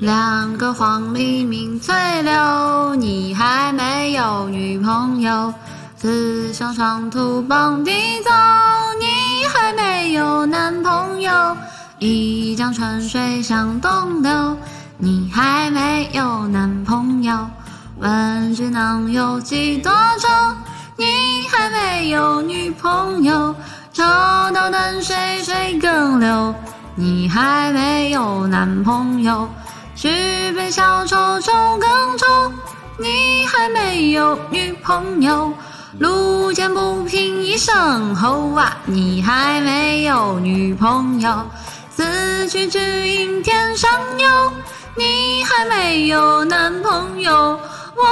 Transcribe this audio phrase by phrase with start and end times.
[0.00, 5.52] 两个黄鹂鸣翠柳，你还没有女朋友。
[5.96, 7.90] 思乡长途傍地
[8.22, 8.30] 走，
[9.00, 11.56] 你还没有男朋友。
[11.98, 14.56] 一江春水向东流，
[14.98, 17.50] 你还没有男朋友。
[17.96, 20.28] 问君能有几多愁，
[20.96, 21.04] 你
[21.50, 23.52] 还没有女朋友。
[23.92, 24.04] 抽
[24.54, 26.54] 刀断水水更流，
[26.94, 29.48] 你还没有男朋友。
[30.00, 30.08] 举
[30.52, 32.52] 杯消愁愁更愁，
[32.98, 35.52] 你还没有女朋友。
[35.98, 41.44] 路见不平一声吼啊，你还没有女朋友。
[41.90, 44.52] 此去只应天上有，
[44.94, 47.58] 你还没有男朋友。
[47.96, 48.04] 我